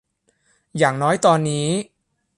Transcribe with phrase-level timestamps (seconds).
[0.77, 1.67] อย่างน้อยตอนนี้